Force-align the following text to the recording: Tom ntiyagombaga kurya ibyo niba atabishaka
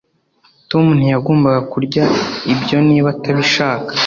Tom 0.69 0.85
ntiyagombaga 0.97 1.61
kurya 1.71 2.03
ibyo 2.53 2.77
niba 2.87 3.07
atabishaka 3.15 3.91